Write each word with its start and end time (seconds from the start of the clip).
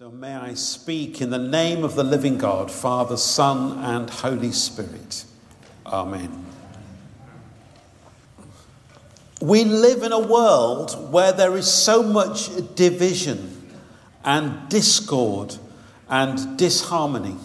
So 0.00 0.10
may 0.10 0.34
I 0.34 0.54
speak 0.54 1.20
in 1.20 1.28
the 1.28 1.36
name 1.36 1.84
of 1.84 1.94
the 1.94 2.02
living 2.02 2.38
God, 2.38 2.70
Father, 2.70 3.18
Son, 3.18 3.84
and 3.84 4.08
Holy 4.08 4.50
Spirit. 4.50 5.26
Amen. 5.84 6.46
We 9.42 9.64
live 9.64 10.02
in 10.02 10.12
a 10.12 10.18
world 10.18 11.12
where 11.12 11.32
there 11.32 11.54
is 11.54 11.70
so 11.70 12.02
much 12.02 12.48
division 12.76 13.74
and 14.24 14.70
discord 14.70 15.56
and 16.08 16.56
disharmony. 16.56 17.36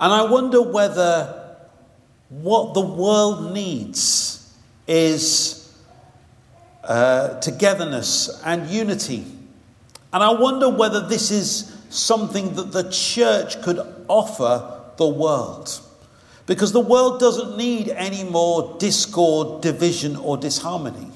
And 0.00 0.10
I 0.10 0.22
wonder 0.22 0.62
whether 0.62 1.58
what 2.30 2.72
the 2.72 2.80
world 2.80 3.52
needs 3.52 4.56
is 4.86 5.70
uh, 6.82 7.38
togetherness 7.40 8.40
and 8.42 8.70
unity 8.70 9.26
and 10.12 10.22
I 10.22 10.30
wonder 10.30 10.68
whether 10.68 11.06
this 11.06 11.30
is 11.30 11.76
something 11.90 12.54
that 12.54 12.72
the 12.72 12.90
church 12.90 13.60
could 13.62 13.80
offer 14.08 14.80
the 14.96 15.08
world. 15.08 15.80
Because 16.46 16.72
the 16.72 16.80
world 16.80 17.20
doesn't 17.20 17.58
need 17.58 17.90
any 17.90 18.24
more 18.24 18.76
discord, 18.78 19.60
division, 19.60 20.16
or 20.16 20.38
disharmony. 20.38 21.10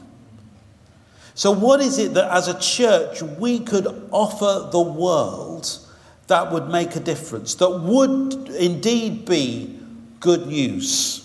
So, 1.34 1.50
what 1.50 1.80
is 1.80 1.96
it 1.96 2.12
that 2.14 2.30
as 2.30 2.48
a 2.48 2.58
church 2.60 3.22
we 3.22 3.60
could 3.60 3.86
offer 4.10 4.68
the 4.70 4.82
world 4.82 5.78
that 6.26 6.52
would 6.52 6.68
make 6.68 6.94
a 6.96 7.00
difference, 7.00 7.54
that 7.54 7.70
would 7.70 8.50
indeed 8.50 9.24
be 9.24 9.80
good 10.20 10.46
news? 10.46 11.18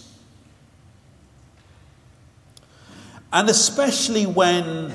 And 3.34 3.50
especially 3.50 4.26
when 4.26 4.94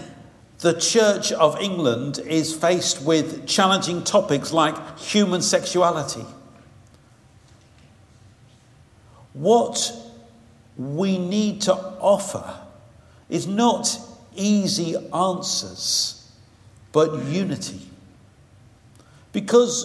the 0.62 0.74
Church 0.74 1.32
of 1.32 1.60
England 1.60 2.20
is 2.20 2.54
faced 2.54 3.02
with 3.02 3.48
challenging 3.48 4.04
topics 4.04 4.52
like 4.52 4.96
human 4.96 5.42
sexuality. 5.42 6.24
What 9.32 9.92
we 10.76 11.18
need 11.18 11.62
to 11.62 11.74
offer 11.74 12.60
is 13.28 13.48
not 13.48 13.98
easy 14.36 14.94
answers, 15.12 16.30
but 16.92 17.24
unity. 17.24 17.80
Because 19.32 19.84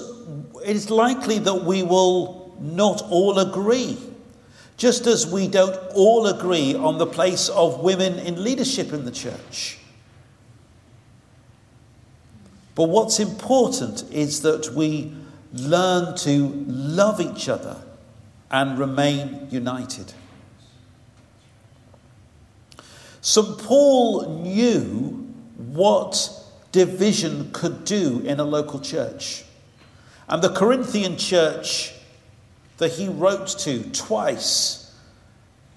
it 0.64 0.76
is 0.76 0.92
likely 0.92 1.40
that 1.40 1.64
we 1.64 1.82
will 1.82 2.56
not 2.60 3.02
all 3.10 3.40
agree, 3.40 3.98
just 4.78 5.08
as 5.08 5.26
we 5.26 5.48
don't 5.48 5.76
all 5.96 6.28
agree 6.28 6.76
on 6.76 7.00
the 7.00 7.08
place 7.08 7.50
of 7.50 7.80
women 7.80 8.20
in 8.20 8.44
leadership 8.44 8.94
in 8.94 9.06
the 9.06 9.12
church. 9.12 9.80
But 12.78 12.90
what's 12.90 13.20
important 13.20 14.04
is 14.12 14.44
that 14.44 14.72
we 14.76 15.12
learn 15.52 16.16
to 16.18 16.64
love 16.68 17.20
each 17.20 17.50
other 17.50 17.82
and 18.52 18.78
remain 18.78 19.48
united. 19.50 20.14
St. 23.20 23.58
Paul 23.58 24.44
knew 24.44 25.34
what 25.56 26.30
division 26.72 27.50
could 27.52 27.84
do 27.84 28.20
in 28.20 28.40
a 28.40 28.44
local 28.44 28.80
church. 28.80 29.44
And 30.30 30.44
the 30.44 30.54
Corinthian 30.54 31.18
church 31.18 31.96
that 32.78 32.92
he 32.92 33.08
wrote 33.08 33.48
to 33.62 33.90
twice 33.90 34.94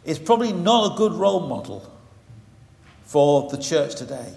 is 0.05 0.19
probably 0.19 0.53
not 0.53 0.93
a 0.93 0.97
good 0.99 1.15
role 1.15 1.49
model 1.49 1.91
for 3.05 3.49
the 3.49 3.57
church 3.57 3.95
today. 3.95 4.35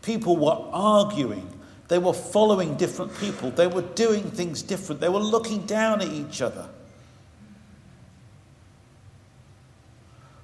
People 0.00 0.38
were 0.38 0.66
arguing 0.72 1.53
they 1.88 1.98
were 1.98 2.14
following 2.14 2.76
different 2.76 3.16
people. 3.18 3.50
They 3.50 3.66
were 3.66 3.82
doing 3.82 4.30
things 4.30 4.62
different. 4.62 5.00
They 5.00 5.08
were 5.08 5.18
looking 5.18 5.66
down 5.66 6.00
at 6.00 6.08
each 6.08 6.40
other. 6.40 6.68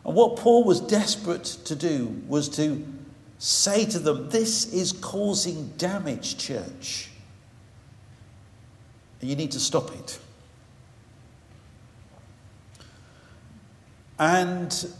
And 0.04 0.14
what 0.14 0.36
Paul 0.36 0.64
was 0.64 0.80
desperate 0.80 1.44
to 1.44 1.74
do 1.74 2.22
was 2.26 2.48
to 2.50 2.86
say 3.38 3.84
to 3.86 3.98
them, 3.98 4.28
This 4.28 4.72
is 4.72 4.92
causing 4.92 5.68
damage, 5.78 6.36
church. 6.36 7.08
And 9.20 9.30
you 9.30 9.36
need 9.36 9.52
to 9.52 9.60
stop 9.60 9.94
it. 9.94 10.18
And 14.18 14.92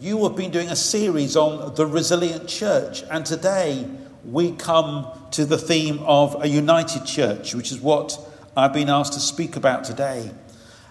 you 0.00 0.22
have 0.24 0.36
been 0.36 0.50
doing 0.50 0.68
a 0.68 0.76
series 0.76 1.36
on 1.36 1.74
the 1.74 1.86
resilient 1.86 2.48
church. 2.48 3.04
And 3.10 3.24
today, 3.26 3.86
we 4.24 4.52
come 4.52 5.06
to 5.32 5.44
the 5.44 5.58
theme 5.58 5.98
of 6.00 6.42
a 6.42 6.48
united 6.48 7.04
church, 7.06 7.54
which 7.54 7.72
is 7.72 7.80
what 7.80 8.18
I've 8.56 8.72
been 8.72 8.88
asked 8.88 9.14
to 9.14 9.20
speak 9.20 9.56
about 9.56 9.84
today. 9.84 10.30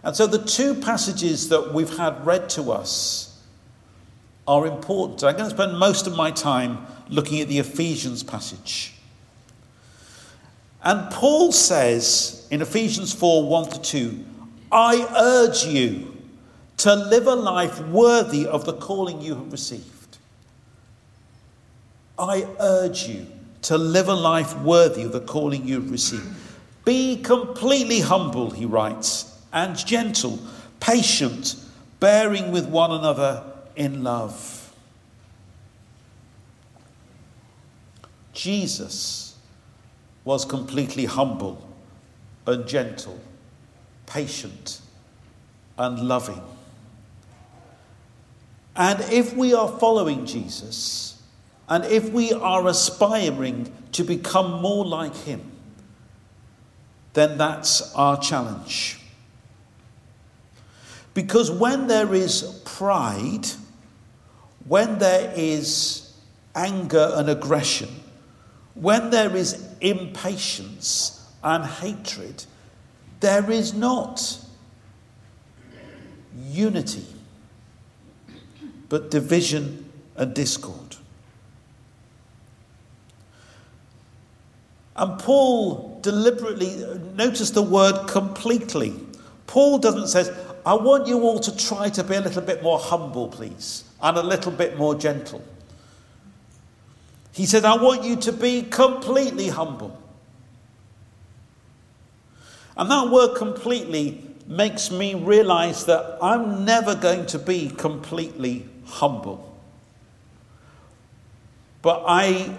And 0.04 0.16
so 0.16 0.28
the 0.28 0.44
two 0.44 0.76
passages 0.76 1.50
that 1.50 1.74
we've 1.74 1.98
had 1.98 2.26
read 2.26 2.50
to 2.52 2.72
us 2.72 3.38
are 4.48 4.66
important. 4.66 5.24
I'm 5.24 5.36
going 5.36 5.50
to 5.50 5.56
spend 5.56 5.78
most 5.78 6.08
of 6.08 6.16
my 6.16 6.32
time 6.32 6.88
looking 7.10 7.42
at 7.42 7.48
the 7.48 7.60
Ephesians 7.60 8.24
passage. 8.24 8.94
And 10.84 11.12
Paul 11.12 11.52
says 11.52 12.48
in 12.50 12.62
Ephesians 12.62 13.14
4 13.14 13.48
1 13.48 13.70
to 13.72 13.82
2, 13.82 14.26
I 14.72 15.08
urge 15.20 15.66
you 15.66 16.16
to 16.78 16.96
live 16.96 17.28
a 17.28 17.36
life 17.36 17.80
worthy 17.88 18.48
of 18.48 18.66
the 18.66 18.74
calling 18.74 19.22
you 19.22 19.36
have 19.36 19.52
received. 19.52 19.99
I 22.20 22.46
urge 22.60 23.08
you 23.08 23.26
to 23.64 23.78
live 23.78 24.10
a 24.10 24.14
life 24.14 24.58
worthy 24.60 25.04
of 25.04 25.14
the 25.14 25.22
calling 25.22 25.68
you've 25.68 25.90
received. 25.90 26.28
Be 26.86 27.22
completely 27.22 28.02
humble, 28.02 28.52
he 28.52 28.66
writes, 28.66 29.42
and 29.54 29.78
gentle, 29.78 30.40
patient, 30.80 31.56
bearing 32.00 32.52
with 32.52 32.68
one 32.68 32.92
another 32.92 33.44
in 33.76 34.04
love. 34.04 34.74
Jesus 38.34 39.36
was 40.24 40.46
completely 40.46 41.06
humble 41.06 41.68
and 42.46 42.68
gentle, 42.68 43.20
patient 44.06 44.82
and 45.78 46.00
loving. 46.08 46.42
And 48.76 49.02
if 49.12 49.36
we 49.36 49.54
are 49.54 49.68
following 49.68 50.26
Jesus, 50.26 51.19
and 51.70 51.86
if 51.86 52.10
we 52.10 52.34
are 52.34 52.68
aspiring 52.68 53.72
to 53.92 54.04
become 54.04 54.60
more 54.62 54.84
like 54.84 55.16
Him, 55.16 55.52
then 57.14 57.38
that's 57.38 57.94
our 57.94 58.20
challenge. 58.20 59.00
Because 61.14 61.52
when 61.52 61.88
there 61.88 62.14
is 62.14 62.62
pride, 62.66 63.48
when 64.68 64.98
there 64.98 65.32
is 65.36 66.14
anger 66.56 67.12
and 67.14 67.30
aggression, 67.30 67.90
when 68.74 69.10
there 69.10 69.36
is 69.36 69.68
impatience 69.82 71.28
and 71.44 71.66
hatred, 71.66 72.46
there 73.20 73.52
is 73.52 73.74
not 73.74 74.40
unity, 76.48 77.06
but 78.88 79.12
division 79.12 79.92
and 80.16 80.34
discord. 80.34 80.89
And 85.00 85.18
Paul 85.18 85.98
deliberately, 86.02 86.84
notice 87.16 87.52
the 87.52 87.62
word 87.62 88.10
completely. 88.10 88.94
Paul 89.48 89.80
doesn't 89.80 90.08
say, 90.08 90.30
I 90.66 90.74
want 90.74 91.08
you 91.08 91.22
all 91.22 91.40
to 91.40 91.56
try 91.56 91.88
to 91.88 92.04
be 92.04 92.16
a 92.16 92.22
little 92.22 92.42
bit 92.42 92.62
more 92.62 92.78
humble, 92.78 93.30
please, 93.30 93.86
and 94.02 94.18
a 94.18 94.22
little 94.22 94.52
bit 94.52 94.78
more 94.78 94.96
gentle. 94.96 95.42
He 97.32 97.46
said, 97.46 97.64
I 97.64 97.82
want 97.82 98.04
you 98.04 98.18
to 98.18 98.34
be 98.34 98.64
completely 98.64 99.48
humble. 99.48 99.98
And 102.76 102.92
that 102.92 103.10
word 103.10 103.38
completely 103.38 104.22
makes 104.48 104.92
me 104.92 105.16
realize 105.16 105.86
that 105.86 106.18
I'm 106.22 106.66
never 106.66 106.94
going 106.94 107.26
to 107.28 107.40
be 107.40 107.70
completely 107.70 108.68
humble. 108.84 109.58
But 111.82 112.04
I 112.06 112.54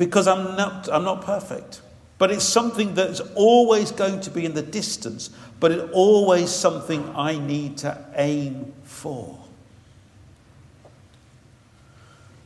because 0.00 0.26
I'm 0.26 0.56
not, 0.56 0.88
I'm 0.90 1.04
not 1.04 1.20
perfect. 1.20 1.82
But 2.16 2.30
it's 2.30 2.42
something 2.42 2.94
that's 2.94 3.20
always 3.34 3.92
going 3.92 4.22
to 4.22 4.30
be 4.30 4.46
in 4.46 4.54
the 4.54 4.62
distance, 4.62 5.28
but 5.60 5.72
it's 5.72 5.92
always 5.92 6.48
something 6.48 7.12
I 7.14 7.38
need 7.38 7.76
to 7.78 8.02
aim 8.14 8.72
for. 8.82 9.38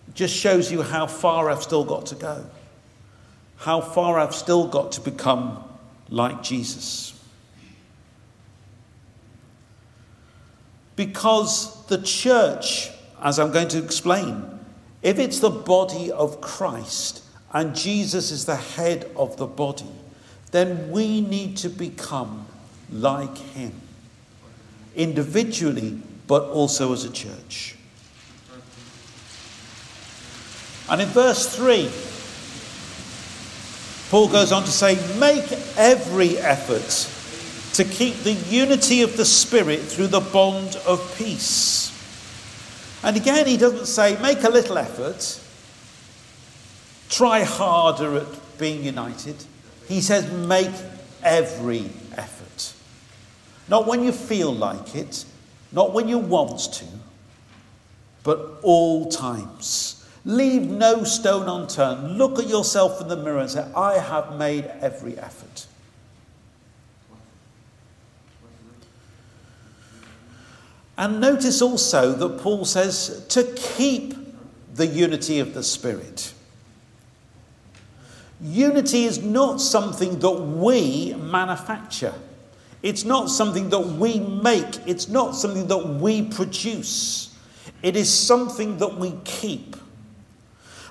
It 0.08 0.16
just 0.16 0.34
shows 0.34 0.72
you 0.72 0.82
how 0.82 1.06
far 1.06 1.48
I've 1.48 1.62
still 1.62 1.84
got 1.84 2.06
to 2.06 2.16
go, 2.16 2.44
how 3.58 3.80
far 3.80 4.18
I've 4.18 4.34
still 4.34 4.66
got 4.66 4.90
to 4.92 5.00
become 5.00 5.62
like 6.08 6.42
Jesus. 6.42 7.14
Because 10.96 11.86
the 11.86 11.98
church, 11.98 12.90
as 13.22 13.38
I'm 13.38 13.52
going 13.52 13.68
to 13.68 13.78
explain, 13.78 14.58
if 15.02 15.20
it's 15.20 15.38
the 15.38 15.50
body 15.50 16.10
of 16.10 16.40
Christ, 16.40 17.20
and 17.54 17.74
Jesus 17.74 18.32
is 18.32 18.44
the 18.44 18.56
head 18.56 19.10
of 19.16 19.36
the 19.36 19.46
body, 19.46 19.90
then 20.50 20.90
we 20.90 21.20
need 21.20 21.56
to 21.58 21.68
become 21.68 22.46
like 22.90 23.38
him, 23.38 23.72
individually, 24.96 26.00
but 26.26 26.42
also 26.50 26.92
as 26.92 27.04
a 27.04 27.10
church. 27.10 27.76
And 30.90 31.00
in 31.00 31.08
verse 31.08 31.56
3, 31.56 31.90
Paul 34.10 34.28
goes 34.28 34.52
on 34.52 34.64
to 34.64 34.70
say, 34.70 34.96
Make 35.18 35.50
every 35.76 36.38
effort 36.38 37.10
to 37.74 37.84
keep 37.84 38.16
the 38.18 38.32
unity 38.32 39.02
of 39.02 39.16
the 39.16 39.24
Spirit 39.24 39.80
through 39.80 40.08
the 40.08 40.20
bond 40.20 40.76
of 40.86 41.16
peace. 41.16 41.90
And 43.02 43.16
again, 43.16 43.46
he 43.46 43.56
doesn't 43.56 43.86
say, 43.86 44.20
Make 44.20 44.42
a 44.44 44.50
little 44.50 44.76
effort, 44.76 45.40
try 47.14 47.44
harder 47.44 48.16
at 48.16 48.58
being 48.58 48.82
united. 48.82 49.36
He 49.88 50.00
says, 50.00 50.30
Make 50.32 50.74
every 51.22 51.90
effort. 52.16 52.74
Not 53.68 53.86
when 53.86 54.02
you 54.02 54.12
feel 54.12 54.52
like 54.52 54.94
it, 54.94 55.24
not 55.72 55.92
when 55.92 56.08
you 56.08 56.18
want 56.18 56.58
to, 56.74 56.86
but 58.22 58.58
all 58.62 59.08
times. 59.10 60.00
Leave 60.24 60.62
no 60.62 61.04
stone 61.04 61.48
unturned. 61.48 62.18
Look 62.18 62.38
at 62.38 62.48
yourself 62.48 63.00
in 63.00 63.08
the 63.08 63.16
mirror 63.16 63.40
and 63.40 63.50
say, 63.50 63.70
I 63.76 63.98
have 63.98 64.36
made 64.36 64.64
every 64.80 65.18
effort. 65.18 65.66
And 70.96 71.20
notice 71.20 71.60
also 71.60 72.12
that 72.12 72.40
Paul 72.40 72.64
says 72.64 73.26
to 73.30 73.42
keep 73.56 74.14
the 74.74 74.86
unity 74.86 75.40
of 75.40 75.52
the 75.52 75.62
Spirit. 75.62 76.33
Unity 78.44 79.04
is 79.04 79.22
not 79.22 79.58
something 79.58 80.18
that 80.18 80.30
we 80.30 81.14
manufacture. 81.14 82.12
It's 82.82 83.02
not 83.02 83.30
something 83.30 83.70
that 83.70 83.80
we 83.80 84.20
make. 84.20 84.86
It's 84.86 85.08
not 85.08 85.34
something 85.34 85.66
that 85.68 85.78
we 85.78 86.20
produce. 86.28 87.34
It 87.82 87.96
is 87.96 88.12
something 88.12 88.76
that 88.76 88.98
we 88.98 89.14
keep. 89.24 89.76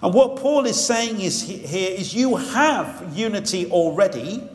And 0.01 0.15
what 0.15 0.37
Paul 0.37 0.65
is 0.65 0.83
saying 0.83 1.21
is 1.21 1.43
here 1.43 1.91
is 1.91 2.15
you 2.15 2.37
have 2.37 3.15
unity 3.15 3.69
already 3.69 4.49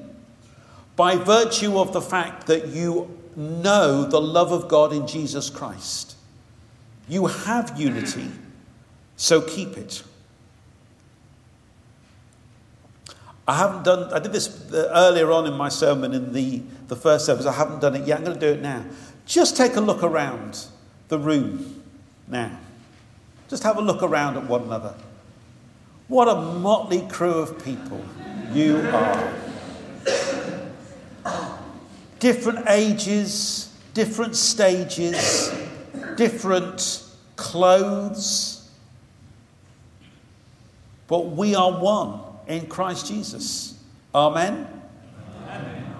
by 0.97 1.15
virtue 1.15 1.79
of 1.79 1.93
the 1.93 2.01
fact 2.01 2.49
that 2.49 2.67
you 2.67 3.17
know 3.37 4.06
the 4.06 4.21
love 4.21 4.51
of 4.51 4.67
God 4.67 4.93
in 4.93 5.06
Jesus 5.06 5.51
Christ. 5.51 6.17
You 7.09 7.27
have 7.27 7.79
unity, 7.79 8.29
so 9.17 9.41
keep 9.41 9.77
it. 9.77 10.03
I 13.49 13.55
haven't 13.55 13.85
done, 13.85 14.12
I 14.12 14.19
did 14.19 14.33
this 14.33 14.71
uh, 14.71 14.91
earlier 14.95 15.33
on 15.33 15.47
in 15.47 15.55
my 15.55 15.71
sermon 15.71 16.12
in 16.12 16.35
the, 16.35 16.62
the 16.89 16.95
first 16.95 17.25
service. 17.25 17.47
I 17.47 17.53
haven't 17.53 17.81
done 17.81 17.97
it 17.97 18.06
yet. 18.06 18.19
I'm 18.19 18.25
going 18.25 18.39
to 18.39 18.47
do 18.47 18.53
it 18.53 18.61
now. 18.61 18.85
Just 19.25 19.56
take 19.56 19.77
a 19.77 19.81
look 19.81 20.03
around 20.03 20.67
the 21.09 21.19
room 21.19 21.83
now. 22.27 22.59
Just 23.49 23.62
have 23.62 23.79
a 23.79 23.81
look 23.81 24.03
around 24.03 24.37
at 24.37 24.45
one 24.45 24.65
another. 24.65 24.95
What 26.09 26.29
a 26.29 26.35
motley 26.35 27.09
crew 27.09 27.39
of 27.39 27.65
people 27.65 28.05
you 28.53 28.87
are. 28.93 29.35
Different 32.19 32.69
ages, 32.69 33.75
different 33.94 34.37
stages, 34.37 35.56
different 36.17 37.03
clothes. 37.37 38.71
But 41.06 41.29
we 41.29 41.55
are 41.55 41.81
one 41.81 42.28
in 42.49 42.67
Christ 42.67 43.06
Jesus. 43.06 43.79
Amen? 44.15 44.67
Amen. 45.47 45.95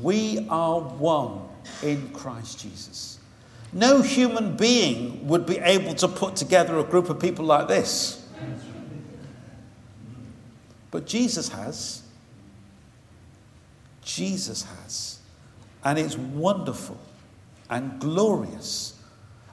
We 0.00 0.46
are 0.48 0.80
one 0.80 1.40
in 1.82 2.08
Christ 2.10 2.60
Jesus. 2.60 3.18
No 3.72 4.00
human 4.02 4.56
being 4.56 5.26
would 5.28 5.46
be 5.46 5.58
able 5.58 5.94
to 5.94 6.08
put 6.08 6.36
together 6.36 6.78
a 6.78 6.84
group 6.84 7.10
of 7.10 7.20
people 7.20 7.44
like 7.44 7.68
this. 7.68 8.26
But 10.90 11.06
Jesus 11.06 11.48
has. 11.48 12.02
Jesus 14.02 14.62
has. 14.62 15.20
And 15.84 15.98
it's 15.98 16.16
wonderful 16.16 16.98
and 17.70 17.98
glorious 17.98 19.00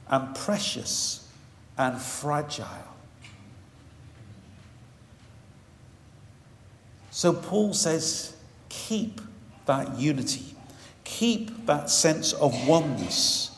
and 0.09 0.35
precious 0.35 1.27
and 1.77 1.97
fragile. 1.99 2.88
So 7.19 7.33
Paul 7.33 7.73
says, 7.73 8.33
keep 8.69 9.19
that 9.65 9.99
unity, 9.99 10.55
keep 11.03 11.65
that 11.65 11.89
sense 11.89 12.31
of 12.31 12.65
oneness. 12.65 13.51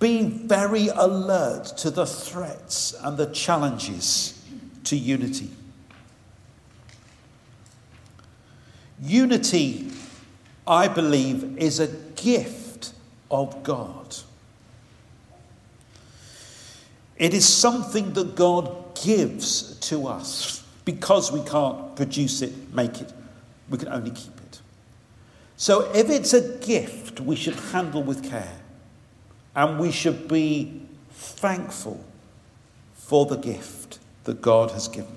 Be 0.00 0.24
very 0.24 0.88
alert 0.88 1.66
to 1.76 1.92
the 1.92 2.04
threats 2.04 2.92
and 3.04 3.16
the 3.16 3.26
challenges 3.26 4.44
to 4.82 4.96
unity. 4.96 5.48
Unity, 9.00 9.92
I 10.66 10.88
believe, 10.88 11.56
is 11.56 11.78
a 11.78 11.86
gift 12.16 12.94
of 13.30 13.62
God. 13.62 14.16
It 17.16 17.32
is 17.32 17.46
something 17.46 18.12
that 18.14 18.34
God 18.34 18.96
gives 18.96 19.78
to 19.88 20.08
us 20.08 20.63
because 20.84 21.32
we 21.32 21.42
can't 21.42 21.96
produce 21.96 22.42
it, 22.42 22.74
make 22.74 23.00
it, 23.00 23.12
we 23.68 23.78
can 23.78 23.88
only 23.88 24.10
keep 24.10 24.36
it. 24.38 24.60
So 25.56 25.90
if 25.94 26.10
it's 26.10 26.32
a 26.32 26.58
gift, 26.58 27.20
we 27.20 27.36
should 27.36 27.54
handle 27.54 28.02
with 28.02 28.28
care 28.28 28.60
and 29.54 29.78
we 29.78 29.92
should 29.92 30.28
be 30.28 30.82
thankful 31.10 32.04
for 32.94 33.26
the 33.26 33.36
gift 33.36 33.98
that 34.24 34.42
God 34.42 34.72
has 34.72 34.88
given. 34.88 35.16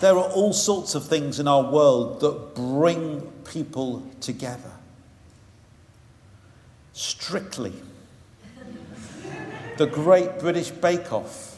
There 0.00 0.16
are 0.16 0.30
all 0.30 0.52
sorts 0.52 0.94
of 0.94 1.04
things 1.06 1.40
in 1.40 1.48
our 1.48 1.62
world 1.62 2.20
that 2.20 2.54
bring 2.54 3.22
people 3.44 4.06
together. 4.20 4.70
Strictly. 6.92 7.72
The 9.78 9.86
Great 9.86 10.40
British 10.40 10.72
Bake 10.72 11.12
Off. 11.12 11.56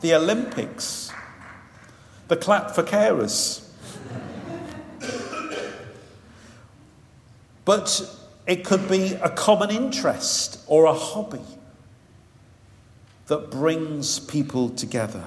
The 0.00 0.14
Olympics. 0.14 1.12
The 2.28 2.36
clap 2.36 2.70
for 2.70 2.82
carers. 2.82 3.62
But 7.66 8.10
it 8.46 8.64
could 8.64 8.88
be 8.88 9.12
a 9.16 9.28
common 9.28 9.70
interest 9.70 10.60
or 10.66 10.86
a 10.86 10.94
hobby 10.94 11.44
that 13.26 13.50
brings 13.50 14.18
people 14.18 14.70
together. 14.70 15.26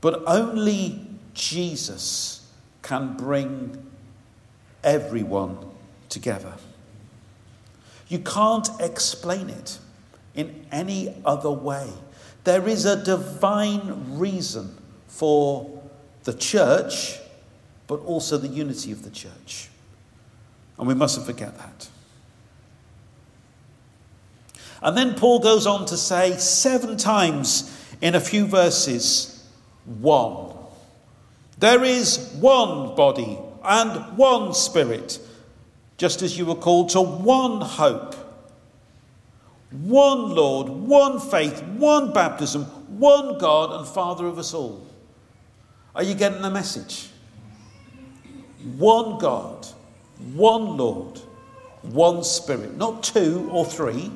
But 0.00 0.22
only 0.28 1.08
Jesus 1.34 2.48
can 2.82 3.16
bring 3.16 3.84
everyone 4.84 5.58
together. 6.08 6.54
You 8.06 8.20
can't 8.20 8.68
explain 8.78 9.50
it 9.50 9.80
in 10.34 10.66
any 10.70 11.14
other 11.24 11.50
way. 11.50 11.88
There 12.44 12.68
is 12.68 12.84
a 12.84 13.02
divine 13.02 14.18
reason 14.18 14.76
for 15.06 15.82
the 16.24 16.32
church, 16.32 17.18
but 17.86 18.00
also 18.00 18.38
the 18.38 18.48
unity 18.48 18.92
of 18.92 19.02
the 19.02 19.10
church. 19.10 19.68
And 20.78 20.86
we 20.86 20.94
mustn't 20.94 21.26
forget 21.26 21.56
that. 21.58 21.88
And 24.80 24.96
then 24.96 25.14
Paul 25.14 25.40
goes 25.40 25.66
on 25.66 25.86
to 25.86 25.96
say 25.96 26.36
seven 26.36 26.96
times 26.96 27.74
in 28.00 28.14
a 28.14 28.20
few 28.20 28.46
verses 28.46 29.44
one. 29.84 30.54
There 31.58 31.82
is 31.82 32.36
one 32.38 32.94
body 32.94 33.38
and 33.64 34.16
one 34.16 34.54
spirit, 34.54 35.18
just 35.96 36.22
as 36.22 36.38
you 36.38 36.46
were 36.46 36.54
called 36.54 36.90
to 36.90 37.00
one 37.00 37.60
hope, 37.60 38.14
one 39.70 40.34
Lord, 40.34 40.68
one 40.68 41.20
faith, 41.20 41.62
one 41.62 42.12
baptism, 42.12 42.64
one 42.98 43.38
God 43.38 43.78
and 43.78 43.86
Father 43.86 44.26
of 44.26 44.38
us 44.38 44.54
all. 44.54 44.86
Are 45.94 46.02
you 46.02 46.14
getting 46.14 46.42
the 46.42 46.50
message? 46.50 47.10
One 48.76 49.18
God, 49.18 49.66
one 50.34 50.76
Lord, 50.76 51.18
one 51.82 52.24
Spirit, 52.24 52.76
not 52.76 53.02
two 53.02 53.48
or 53.52 53.64
three. 53.64 54.10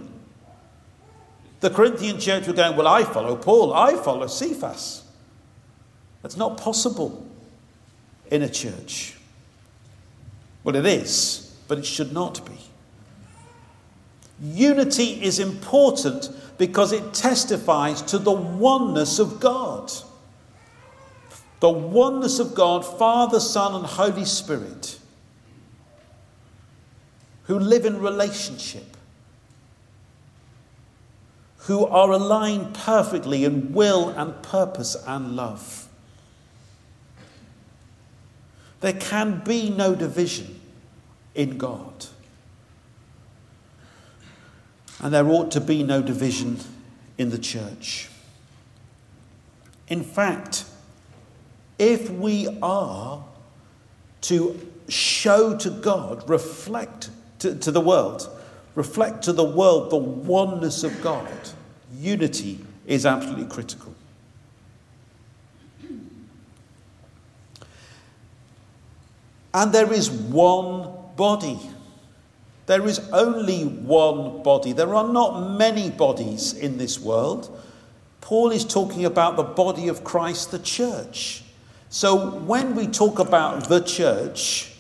The 1.61 1.71
Corinthian 1.71 2.19
church 2.19 2.47
were 2.47 2.55
going, 2.55 2.77
Well, 2.77 2.89
I 2.89 3.05
follow 3.05 3.37
Paul, 3.37 3.73
I 3.73 3.95
follow 3.97 4.27
Cephas. 4.27 5.05
That's 6.23 6.37
not 6.37 6.57
possible 6.57 7.27
in 8.31 8.43
a 8.43 8.49
church. 8.49 9.17
Well, 10.65 10.77
it 10.77 10.87
is, 10.87 11.55
but 11.69 11.79
it 11.79 11.87
should 11.87 12.13
not 12.13 12.45
be. 12.47 12.59
Unity 14.43 15.23
is 15.23 15.39
important 15.39 16.31
because 16.59 16.93
it 16.93 17.15
testifies 17.15 18.03
to 18.03 18.19
the 18.19 18.33
oneness 18.33 19.21
of 19.21 19.39
God. 19.39 19.93
The 21.61 21.71
oneness 21.71 22.41
of 22.41 22.53
God, 22.53 22.85
Father, 22.85 23.39
Son, 23.39 23.77
and 23.77 23.87
Holy 23.87 24.25
Spirit, 24.25 24.99
who 27.45 27.57
live 27.57 27.87
in 27.87 28.01
relationship, 28.01 28.97
who 31.59 31.87
are 31.87 32.11
aligned 32.11 32.75
perfectly 32.75 33.45
in 33.45 33.73
will 33.73 34.09
and 34.09 34.43
purpose 34.43 34.97
and 35.07 35.37
love. 35.37 35.89
There 38.81 38.93
can 38.93 39.43
be 39.45 39.71
no 39.71 39.95
division 39.95 40.61
in 41.37 41.59
God. 41.59 42.07
And 45.03 45.13
there 45.13 45.27
ought 45.27 45.51
to 45.51 45.61
be 45.61 45.83
no 45.83 46.01
division 46.01 46.59
in 47.19 47.31
the 47.31 47.39
church. 47.39 48.09
In 49.89 50.03
fact, 50.03 50.65
if 51.79 52.09
we 52.09 52.49
are 52.63 53.25
to 54.23 54.73
show 54.89 55.57
to 55.59 55.71
God, 55.71 56.29
reflect 56.31 57.11
to, 57.41 57.55
to 57.57 57.71
the 57.71 57.81
world, 57.81 58.29
reflect 58.75 59.23
to 59.25 59.33
the 59.33 59.45
world 59.45 59.91
the 59.91 59.97
oneness 59.97 60.85
of 60.85 61.03
God, 61.03 61.29
unity 61.99 62.65
is 62.87 63.05
absolutely 63.05 63.47
critical. 63.47 63.95
And 69.55 69.73
there 69.73 69.93
is 69.93 70.11
one 70.11 70.91
body. 71.17 71.59
There 72.67 72.87
is 72.87 73.01
only 73.13 73.65
one 73.65 74.43
body. 74.43 74.73
There 74.73 74.95
are 74.95 75.09
not 75.09 75.57
many 75.59 75.91
bodies 75.91 76.53
in 76.53 76.79
this 76.79 77.01
world. 77.01 77.61
Paul 78.21 78.51
is 78.51 78.65
talking 78.65 79.05
about 79.05 79.37
the 79.37 79.43
body 79.43 79.89
of 79.89 80.05
Christ, 80.05 80.53
the 80.53 80.61
church. 80.61 81.43
So 81.89 82.39
when 82.41 82.75
we 82.75 82.87
talk 82.87 83.19
about 83.19 83.69
the 83.69 83.81
church, 83.81 84.73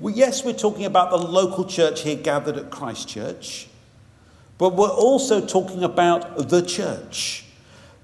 yes, 0.00 0.44
we're 0.44 0.54
talking 0.54 0.84
about 0.84 1.10
the 1.10 1.18
local 1.18 1.64
church 1.64 2.02
here 2.02 2.16
gathered 2.16 2.56
at 2.56 2.70
Christ 2.70 3.08
Church, 3.08 3.68
but 4.56 4.74
we're 4.74 4.88
also 4.88 5.44
talking 5.44 5.84
about 5.84 6.48
the 6.48 6.62
church, 6.62 7.44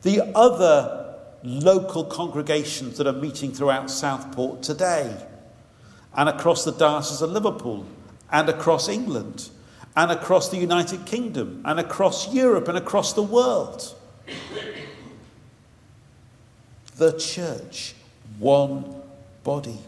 the 0.03 0.31
other 0.37 1.15
local 1.43 2.05
congregations 2.05 2.99
that 2.99 3.07
are 3.07 3.13
meeting 3.13 3.53
throughout 3.53 3.91
Southport 3.91 4.63
today 4.63 5.17
and 6.15 6.29
across 6.29 6.65
the 6.65 6.73
Diocese 6.73 7.23
of 7.23 7.31
Liverpool 7.31 7.87
and 8.31 8.49
across 8.49 8.89
England 8.89 9.51
and 9.97 10.11
across 10.11 10.49
the 10.51 10.57
United 10.57 11.07
Kingdom 11.07 11.63
and 11.65 11.81
across 11.81 12.33
Europe 12.33 12.69
and 12.69 12.79
across 12.79 13.13
the 13.15 13.23
world. 13.23 13.95
The 16.97 17.19
church, 17.19 17.95
one 18.39 19.03
body. 19.45 19.79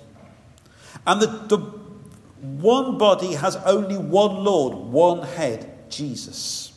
And 1.07 1.21
the, 1.21 1.27
the 1.27 1.59
one 2.41 2.99
body 2.99 3.35
has 3.35 3.57
only 3.57 3.99
one 3.99 4.45
Lord, 4.45 4.75
one 4.75 5.23
head, 5.23 5.91
Jesus. 5.91 6.73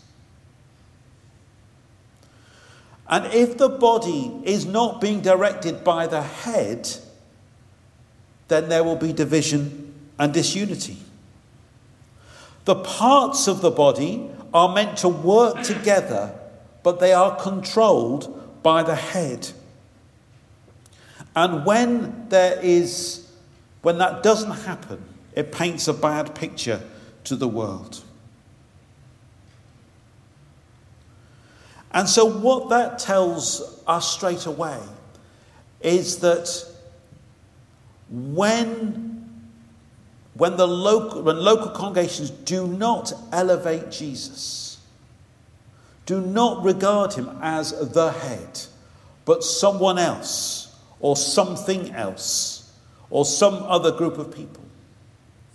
And 3.08 3.32
if 3.34 3.58
the 3.58 3.70
body 3.70 4.32
is 4.44 4.66
not 4.66 5.02
being 5.02 5.22
directed 5.22 5.84
by 5.84 6.08
the 6.08 6.22
head, 6.22 6.90
then 8.48 8.70
there 8.70 8.84
will 8.84 8.96
be 8.96 9.14
division 9.14 9.94
and 10.18 10.34
disunity. 10.34 10.98
The 12.66 12.76
parts 12.76 13.48
of 13.48 13.62
the 13.62 13.72
body 13.72 14.30
are 14.54 14.74
meant 14.74 14.98
to 15.00 15.10
work 15.10 15.64
together, 15.64 16.34
but 16.82 17.00
they 17.00 17.14
are 17.14 17.36
controlled 17.36 18.62
by 18.64 18.84
the 18.84 18.96
head. 18.96 19.50
And 21.36 21.66
when 21.66 22.30
there 22.30 22.60
is, 22.62 23.28
when 23.82 23.98
that 23.98 24.24
doesn't 24.24 24.52
happen, 24.52 25.04
it 25.34 25.52
paints 25.52 25.88
a 25.88 25.94
bad 25.94 26.36
picture 26.36 26.82
to 27.26 27.36
the 27.36 27.48
world. 27.48 28.04
And 31.92 32.10
so, 32.10 32.26
what 32.26 32.70
that 32.70 32.98
tells 32.98 33.82
us 33.86 34.12
straight 34.12 34.46
away 34.46 34.80
is 35.82 36.20
that 36.20 36.66
when, 38.10 39.13
when, 40.36 40.58
the 40.58 40.68
local, 40.68 41.22
when 41.22 41.38
local 41.38 41.70
congregations 41.70 42.30
do 42.30 42.68
not 42.68 43.14
elevate 43.32 43.92
Jesus, 43.92 44.80
do 46.06 46.20
not 46.20 46.64
regard 46.64 47.14
him 47.14 47.30
as 47.42 47.72
the 47.94 48.12
head, 48.12 48.62
but 49.26 49.44
someone 49.44 49.98
else 49.98 50.76
or 51.00 51.16
something 51.16 51.92
else 51.92 52.72
or 53.10 53.26
some 53.26 53.56
other 53.64 53.92
group 53.92 54.18
of 54.18 54.34
people, 54.34 54.64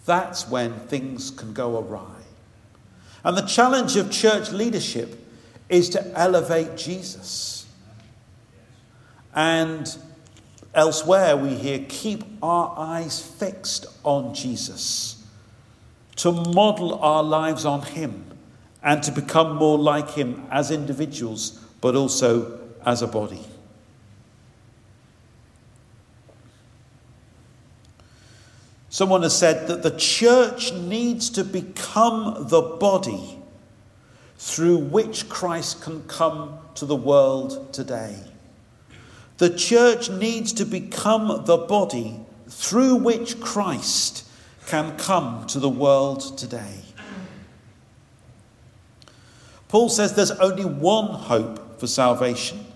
that's 0.06 0.48
when 0.48 0.72
things 0.72 1.30
can 1.30 1.52
go 1.52 1.78
awry. 1.78 2.22
And 3.24 3.36
the 3.36 3.42
challenge 3.42 3.96
of 3.96 4.10
church 4.10 4.52
leadership 4.52 5.26
is 5.68 5.90
to 5.90 6.18
elevate 6.18 6.76
Jesus. 6.76 7.66
And 9.34 9.94
Elsewhere, 10.74 11.36
we 11.36 11.54
hear, 11.54 11.84
keep 11.88 12.24
our 12.42 12.74
eyes 12.76 13.22
fixed 13.22 13.86
on 14.04 14.34
Jesus, 14.34 15.24
to 16.16 16.30
model 16.30 16.98
our 17.00 17.22
lives 17.22 17.64
on 17.64 17.82
Him, 17.82 18.24
and 18.82 19.02
to 19.02 19.10
become 19.10 19.56
more 19.56 19.78
like 19.78 20.10
Him 20.10 20.46
as 20.50 20.70
individuals, 20.70 21.58
but 21.80 21.94
also 21.94 22.60
as 22.84 23.02
a 23.02 23.06
body. 23.06 23.44
Someone 28.90 29.22
has 29.22 29.36
said 29.36 29.68
that 29.68 29.82
the 29.82 29.96
church 29.96 30.72
needs 30.72 31.30
to 31.30 31.44
become 31.44 32.48
the 32.48 32.62
body 32.62 33.38
through 34.38 34.78
which 34.78 35.28
Christ 35.28 35.82
can 35.82 36.02
come 36.04 36.58
to 36.76 36.86
the 36.86 36.96
world 36.96 37.72
today. 37.72 38.16
The 39.38 39.50
church 39.50 40.10
needs 40.10 40.52
to 40.54 40.64
become 40.64 41.44
the 41.44 41.56
body 41.56 42.20
through 42.48 42.96
which 42.96 43.40
Christ 43.40 44.26
can 44.66 44.96
come 44.98 45.46
to 45.46 45.60
the 45.60 45.68
world 45.68 46.36
today. 46.36 46.80
Paul 49.68 49.88
says 49.88 50.14
there's 50.14 50.32
only 50.32 50.64
one 50.64 51.06
hope 51.06 51.78
for 51.78 51.86
salvation, 51.86 52.66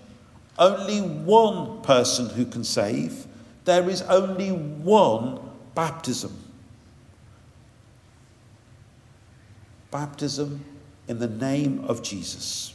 only 0.57 1.01
one 1.01 1.81
person 1.81 2.29
who 2.29 2.45
can 2.45 2.63
save. 2.63 3.27
There 3.65 3.89
is 3.89 4.01
only 4.03 4.51
one 4.51 5.39
baptism. 5.75 6.37
Baptism 9.91 10.63
in 11.07 11.19
the 11.19 11.27
name 11.27 11.83
of 11.85 12.03
Jesus. 12.03 12.72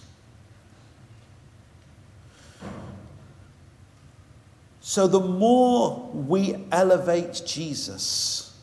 So, 4.88 5.06
the 5.06 5.20
more 5.20 6.08
we 6.14 6.56
elevate 6.72 7.42
Jesus, 7.44 8.58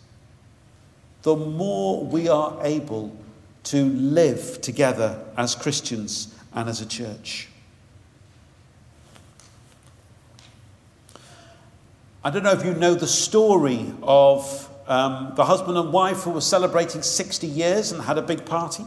the 1.21 1.35
more 1.35 2.03
we 2.03 2.27
are 2.29 2.57
able 2.63 3.15
to 3.65 3.85
live 3.85 4.59
together 4.59 5.23
as 5.37 5.53
Christians 5.53 6.33
and 6.51 6.67
as 6.67 6.81
a 6.81 6.87
church. 6.87 7.49
I 12.23 12.31
don't 12.31 12.41
know 12.41 12.53
if 12.53 12.65
you 12.65 12.73
know 12.73 12.95
the 12.95 13.05
story 13.05 13.93
of 14.01 14.67
um, 14.87 15.33
the 15.35 15.45
husband 15.45 15.77
and 15.77 15.93
wife 15.93 16.23
who 16.23 16.31
were 16.31 16.41
celebrating 16.41 17.03
60 17.03 17.45
years 17.45 17.91
and 17.91 18.01
had 18.01 18.17
a 18.17 18.23
big 18.23 18.45
party. 18.45 18.83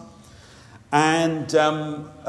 And 0.90 1.54
um, 1.54 2.10
uh, 2.24 2.28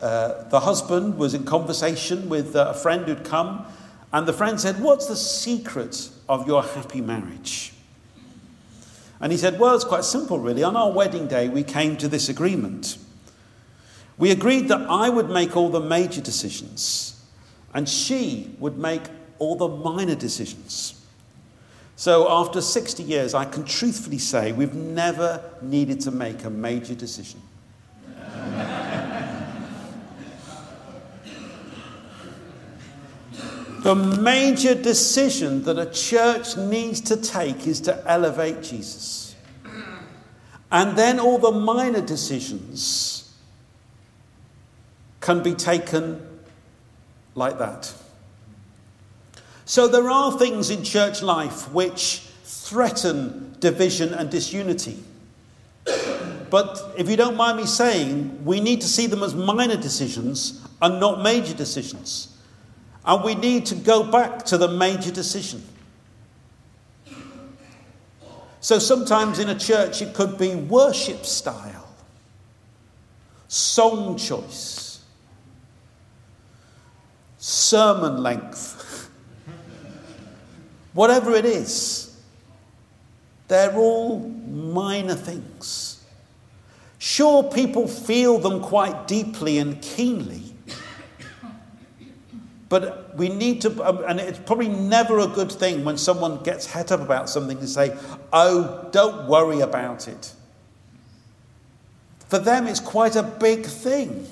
uh, 0.00 0.48
the 0.48 0.60
husband 0.60 1.18
was 1.18 1.34
in 1.34 1.44
conversation 1.44 2.30
with 2.30 2.56
uh, 2.56 2.68
a 2.70 2.74
friend 2.74 3.04
who'd 3.04 3.24
come 3.24 3.66
and 4.12 4.26
the 4.26 4.32
friend 4.32 4.60
said, 4.60 4.80
What's 4.80 5.06
the 5.06 5.16
secret 5.16 6.10
of 6.28 6.46
your 6.46 6.62
happy 6.62 7.00
marriage? 7.00 7.72
And 9.20 9.30
he 9.30 9.38
said, 9.38 9.58
Well, 9.58 9.74
it's 9.74 9.84
quite 9.84 10.04
simple, 10.04 10.38
really. 10.38 10.62
On 10.62 10.76
our 10.76 10.90
wedding 10.90 11.28
day, 11.28 11.48
we 11.48 11.62
came 11.62 11.96
to 11.98 12.08
this 12.08 12.28
agreement. 12.28 12.98
We 14.18 14.30
agreed 14.30 14.68
that 14.68 14.82
I 14.90 15.08
would 15.08 15.30
make 15.30 15.56
all 15.56 15.70
the 15.70 15.80
major 15.80 16.20
decisions, 16.20 17.24
and 17.72 17.88
she 17.88 18.54
would 18.58 18.76
make 18.76 19.02
all 19.38 19.56
the 19.56 19.68
minor 19.68 20.14
decisions. 20.14 20.94
So, 21.96 22.30
after 22.30 22.60
60 22.60 23.02
years, 23.02 23.34
I 23.34 23.44
can 23.44 23.64
truthfully 23.64 24.18
say 24.18 24.52
we've 24.52 24.74
never 24.74 25.42
needed 25.62 26.00
to 26.02 26.10
make 26.10 26.44
a 26.44 26.50
major 26.50 26.94
decision. 26.94 27.40
The 33.82 33.94
major 33.94 34.74
decision 34.74 35.62
that 35.64 35.78
a 35.78 35.86
church 35.86 36.56
needs 36.56 37.00
to 37.02 37.16
take 37.16 37.66
is 37.66 37.80
to 37.82 38.02
elevate 38.06 38.62
Jesus. 38.62 39.34
And 40.70 40.96
then 40.96 41.18
all 41.18 41.38
the 41.38 41.50
minor 41.50 42.00
decisions 42.00 43.34
can 45.20 45.42
be 45.42 45.54
taken 45.54 46.26
like 47.34 47.58
that. 47.58 47.92
So 49.64 49.88
there 49.88 50.10
are 50.10 50.38
things 50.38 50.70
in 50.70 50.84
church 50.84 51.22
life 51.22 51.70
which 51.72 52.26
threaten 52.44 53.56
division 53.60 54.12
and 54.12 54.30
disunity. 54.30 55.02
But 56.50 56.94
if 56.98 57.08
you 57.08 57.16
don't 57.16 57.36
mind 57.36 57.58
me 57.58 57.66
saying, 57.66 58.44
we 58.44 58.60
need 58.60 58.80
to 58.80 58.88
see 58.88 59.06
them 59.06 59.22
as 59.22 59.34
minor 59.34 59.76
decisions 59.76 60.66
and 60.82 60.98
not 60.98 61.22
major 61.22 61.54
decisions. 61.54 62.29
And 63.04 63.24
we 63.24 63.34
need 63.34 63.66
to 63.66 63.74
go 63.74 64.04
back 64.04 64.44
to 64.46 64.58
the 64.58 64.68
major 64.68 65.10
decision. 65.10 65.62
So 68.60 68.78
sometimes 68.78 69.38
in 69.38 69.48
a 69.48 69.58
church 69.58 70.02
it 70.02 70.14
could 70.14 70.36
be 70.36 70.54
worship 70.54 71.24
style, 71.24 71.88
song 73.48 74.18
choice, 74.18 75.02
sermon 77.38 78.22
length, 78.22 79.10
whatever 80.92 81.32
it 81.32 81.46
is, 81.46 82.14
they're 83.48 83.74
all 83.74 84.20
minor 84.20 85.14
things. 85.14 86.04
Sure, 86.98 87.42
people 87.42 87.88
feel 87.88 88.38
them 88.38 88.60
quite 88.60 89.08
deeply 89.08 89.56
and 89.56 89.80
keenly. 89.80 90.49
But 92.70 93.16
we 93.16 93.28
need 93.28 93.60
to, 93.62 93.84
um, 93.86 94.04
and 94.06 94.20
it's 94.20 94.38
probably 94.38 94.68
never 94.68 95.18
a 95.18 95.26
good 95.26 95.50
thing 95.50 95.84
when 95.84 95.98
someone 95.98 96.40
gets 96.44 96.66
het 96.66 96.92
up 96.92 97.00
about 97.00 97.28
something 97.28 97.58
to 97.58 97.66
say, 97.66 97.98
oh, 98.32 98.88
don't 98.92 99.28
worry 99.28 99.60
about 99.60 100.06
it. 100.06 100.32
For 102.28 102.38
them, 102.38 102.68
it's 102.68 102.78
quite 102.78 103.16
a 103.16 103.24
big 103.24 103.66
thing. 103.66 104.24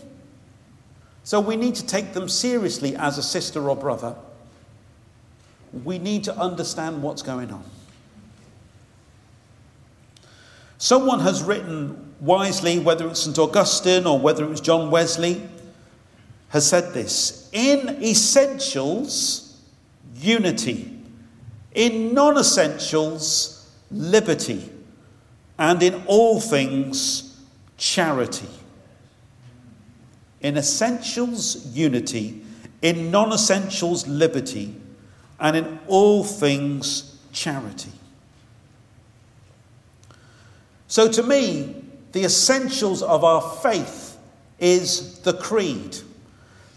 So 1.25 1.41
we 1.41 1.57
need 1.57 1.75
to 1.75 1.85
take 1.85 2.13
them 2.13 2.29
seriously 2.29 2.95
as 2.95 3.19
a 3.19 3.25
sister 3.25 3.69
or 3.69 3.75
brother. 3.75 4.15
We 5.85 5.99
need 5.99 6.23
to 6.25 6.37
understand 6.37 7.03
what's 7.03 7.23
going 7.23 7.51
on. 7.53 7.65
Someone 10.79 11.19
has 11.21 11.43
written 11.43 12.15
wisely, 12.21 12.79
whether 12.79 13.09
it's 13.09 13.25
St. 13.25 13.37
Augustine 13.37 14.07
or 14.07 14.17
whether 14.17 14.45
it 14.45 14.49
was 14.49 14.61
John 14.61 14.93
Wesley, 14.93 15.43
has 16.49 16.69
said 16.69 16.93
this 16.95 17.49
In 17.53 18.03
essentials, 18.03 19.61
unity. 20.17 20.95
In 21.75 22.15
non 22.15 22.39
essentials, 22.39 23.71
liberty. 23.91 24.73
And 25.59 25.83
in 25.83 26.03
all 26.07 26.41
things, 26.41 27.37
charity. 27.77 28.49
In 30.41 30.57
essentials, 30.57 31.67
unity. 31.75 32.43
In 32.83 33.11
non 33.11 33.33
essentials, 33.33 34.07
liberty. 34.07 34.75
And 35.41 35.57
in 35.57 35.79
all 35.87 36.25
things, 36.25 37.19
charity. 37.33 37.93
So 40.89 41.11
to 41.13 41.23
me, 41.23 41.85
the 42.13 42.25
essentials 42.25 43.03
of 43.03 43.23
our 43.23 43.43
faith 43.43 44.17
is 44.59 45.19
the 45.21 45.35
creed. 45.35 45.99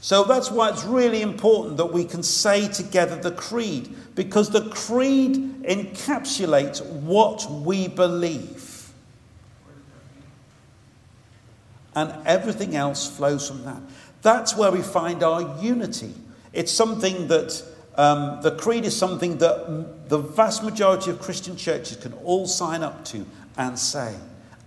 So 0.01 0.23
that's 0.23 0.49
why 0.49 0.69
it's 0.69 0.83
really 0.83 1.21
important 1.21 1.77
that 1.77 1.93
we 1.93 2.03
can 2.05 2.23
say 2.23 2.67
together 2.67 3.15
the 3.17 3.31
creed, 3.31 3.95
because 4.15 4.49
the 4.49 4.67
creed 4.69 5.61
encapsulates 5.61 6.83
what 6.83 7.49
we 7.49 7.87
believe. 7.87 8.91
And 11.95 12.11
everything 12.25 12.75
else 12.75 13.15
flows 13.15 13.47
from 13.47 13.63
that. 13.65 13.79
That's 14.23 14.57
where 14.57 14.71
we 14.71 14.81
find 14.81 15.21
our 15.21 15.61
unity. 15.61 16.15
It's 16.51 16.71
something 16.71 17.27
that 17.27 17.63
um, 17.95 18.41
the 18.41 18.55
creed 18.55 18.85
is 18.85 18.97
something 18.97 19.37
that 19.37 20.09
the 20.09 20.17
vast 20.17 20.63
majority 20.63 21.11
of 21.11 21.21
Christian 21.21 21.55
churches 21.55 21.97
can 21.97 22.13
all 22.23 22.47
sign 22.47 22.81
up 22.81 23.05
to 23.05 23.23
and 23.55 23.77
say. 23.77 24.15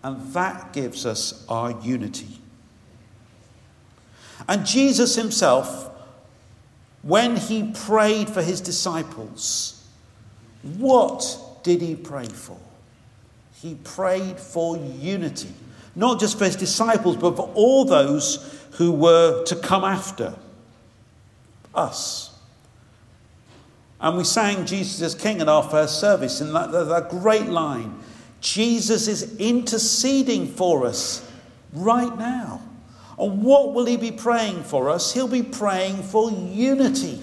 And 0.05 0.33
that 0.33 0.73
gives 0.73 1.05
us 1.05 1.45
our 1.49 1.73
unity. 1.81 2.41
And 4.49 4.67
Jesus 4.67 5.15
himself, 5.15 5.91
when 7.03 7.37
he 7.37 7.73
prayed 7.73 8.29
for 8.29 8.43
his 8.43 8.61
disciples, 8.61 9.85
what 10.79 11.27
did 11.63 11.81
he 11.83 11.95
pray 11.95 12.27
for? 12.27 12.59
He 13.61 13.77
prayed 13.77 14.39
for 14.39 14.77
unity, 14.77 15.53
not 15.95 16.21
just 16.21 16.39
for 16.39 16.45
his 16.45 16.57
disciples, 16.57 17.17
but 17.17 17.37
for 17.37 17.51
all 17.55 17.85
those 17.85 18.67
who 18.73 18.93
were 18.93 19.45
to 19.45 19.57
come 19.57 19.85
after 19.85 20.35
us. 21.75 22.31
And 24.01 24.19
we 24.19 24.25
sang 24.25 24.67
Jesus 24.67 25.01
as 25.01 25.15
King 25.15 25.41
in 25.41 25.49
our 25.49 25.63
first 25.63 26.01
service, 26.01 26.41
and 26.41 26.55
that, 26.55 26.73
that, 26.73 26.85
that 26.85 27.09
great 27.09 27.47
line 27.47 28.01
Jesus 28.45 29.09
is 29.09 29.37
interceding 29.39 30.47
for 30.47 30.85
us 30.87 31.27
right 31.73 32.15
now. 32.19 32.61
And 33.19 33.43
what 33.43 33.73
will 33.73 33.87
he 33.87 33.97
be 33.97 34.11
praying 34.11 34.65
for 34.65 34.91
us? 34.91 35.13
He'll 35.13 35.29
be 35.29 35.43
praying 35.43 36.03
for 36.03 36.31
unity. 36.31 37.21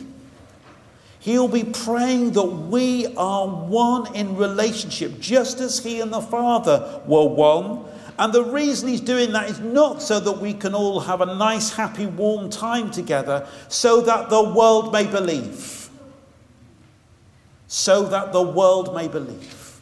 He'll 1.19 1.47
be 1.47 1.63
praying 1.63 2.31
that 2.31 2.43
we 2.43 3.13
are 3.15 3.47
one 3.47 4.15
in 4.15 4.35
relationship, 4.35 5.19
just 5.19 5.59
as 5.59 5.79
he 5.79 6.01
and 6.01 6.11
the 6.11 6.21
Father 6.21 7.01
were 7.05 7.27
one. 7.27 7.85
And 8.17 8.33
the 8.33 8.43
reason 8.43 8.89
he's 8.89 9.01
doing 9.01 9.31
that 9.33 9.49
is 9.49 9.59
not 9.59 10.01
so 10.01 10.19
that 10.19 10.39
we 10.39 10.53
can 10.53 10.73
all 10.73 10.99
have 10.99 11.21
a 11.21 11.35
nice, 11.35 11.73
happy, 11.73 12.05
warm 12.07 12.49
time 12.49 12.89
together, 12.89 13.47
so 13.67 14.01
that 14.01 14.29
the 14.29 14.41
world 14.41 14.91
may 14.91 15.05
believe. 15.05 15.89
So 17.67 18.03
that 18.05 18.33
the 18.33 18.41
world 18.41 18.95
may 18.95 19.07
believe. 19.07 19.79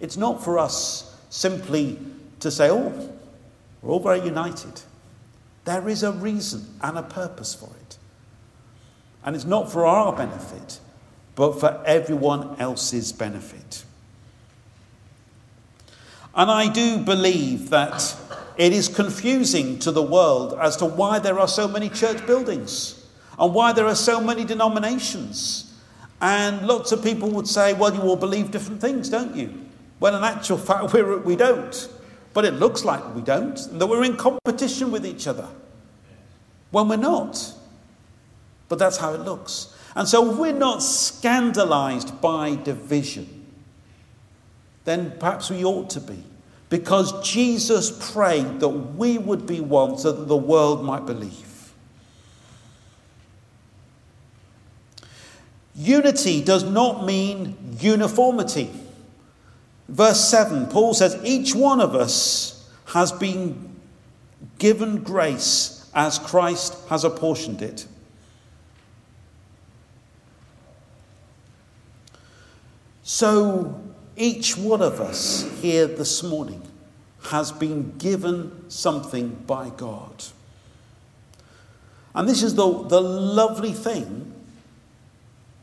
It's 0.00 0.16
not 0.16 0.42
for 0.42 0.58
us 0.58 1.16
simply 1.30 1.98
to 2.40 2.50
say, 2.50 2.70
oh, 2.70 3.12
we're 3.82 3.92
all 3.92 4.00
very 4.00 4.20
united. 4.20 4.82
There 5.64 5.88
is 5.88 6.02
a 6.02 6.12
reason 6.12 6.66
and 6.82 6.98
a 6.98 7.02
purpose 7.02 7.54
for 7.54 7.70
it. 7.80 7.98
And 9.24 9.36
it's 9.36 9.44
not 9.44 9.70
for 9.70 9.86
our 9.86 10.14
benefit, 10.14 10.80
but 11.34 11.60
for 11.60 11.82
everyone 11.84 12.56
else's 12.58 13.12
benefit. 13.12 13.84
And 16.34 16.50
I 16.50 16.68
do 16.68 16.98
believe 16.98 17.70
that 17.70 18.16
it 18.56 18.72
is 18.72 18.88
confusing 18.88 19.78
to 19.80 19.92
the 19.92 20.02
world 20.02 20.56
as 20.60 20.76
to 20.76 20.86
why 20.86 21.18
there 21.18 21.38
are 21.38 21.48
so 21.48 21.68
many 21.68 21.88
church 21.88 22.26
buildings 22.26 23.06
and 23.38 23.54
why 23.54 23.72
there 23.72 23.86
are 23.86 23.94
so 23.94 24.20
many 24.20 24.44
denominations. 24.44 25.74
And 26.20 26.66
lots 26.66 26.92
of 26.92 27.02
people 27.02 27.30
would 27.30 27.46
say, 27.46 27.72
well, 27.72 27.94
you 27.94 28.00
all 28.02 28.16
believe 28.16 28.50
different 28.50 28.80
things, 28.80 29.08
don't 29.08 29.36
you? 29.36 29.66
When 29.98 30.14
in 30.14 30.24
actual 30.24 30.58
fact, 30.58 30.92
we're, 30.92 31.18
we 31.18 31.36
don't. 31.36 31.88
But 32.38 32.44
it 32.44 32.54
looks 32.54 32.84
like 32.84 33.16
we 33.16 33.20
don't, 33.20 33.58
and 33.66 33.80
that 33.80 33.88
we're 33.88 34.04
in 34.04 34.16
competition 34.16 34.92
with 34.92 35.04
each 35.04 35.26
other. 35.26 35.48
When 36.70 36.86
we're 36.86 36.94
not. 36.94 37.52
But 38.68 38.78
that's 38.78 38.96
how 38.96 39.12
it 39.14 39.22
looks. 39.22 39.74
And 39.96 40.06
so 40.06 40.36
we're 40.36 40.52
not 40.52 40.80
scandalized 40.80 42.20
by 42.20 42.54
division. 42.54 43.44
Then 44.84 45.14
perhaps 45.18 45.50
we 45.50 45.64
ought 45.64 45.90
to 45.90 46.00
be. 46.00 46.22
Because 46.70 47.28
Jesus 47.28 48.12
prayed 48.12 48.60
that 48.60 48.68
we 48.68 49.18
would 49.18 49.44
be 49.44 49.60
one 49.60 49.98
so 49.98 50.12
that 50.12 50.26
the 50.26 50.36
world 50.36 50.84
might 50.84 51.06
believe. 51.06 51.72
Unity 55.74 56.40
does 56.40 56.62
not 56.62 57.04
mean 57.04 57.56
uniformity. 57.80 58.70
Verse 59.88 60.28
7, 60.28 60.66
Paul 60.66 60.92
says, 60.92 61.18
Each 61.24 61.54
one 61.54 61.80
of 61.80 61.94
us 61.94 62.70
has 62.86 63.10
been 63.10 63.76
given 64.58 65.02
grace 65.02 65.90
as 65.94 66.18
Christ 66.18 66.76
has 66.88 67.04
apportioned 67.04 67.62
it. 67.62 67.86
So, 73.02 73.80
each 74.16 74.58
one 74.58 74.82
of 74.82 75.00
us 75.00 75.50
here 75.62 75.86
this 75.86 76.22
morning 76.22 76.62
has 77.24 77.52
been 77.52 77.96
given 77.96 78.68
something 78.68 79.30
by 79.46 79.70
God. 79.70 80.24
And 82.14 82.28
this 82.28 82.42
is 82.42 82.54
the, 82.54 82.82
the 82.84 83.00
lovely 83.00 83.72
thing 83.72 84.34